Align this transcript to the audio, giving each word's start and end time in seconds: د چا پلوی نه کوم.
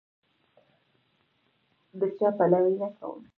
د 1.99 2.01
چا 2.17 2.27
پلوی 2.37 2.73
نه 2.81 2.89
کوم. 2.97 3.21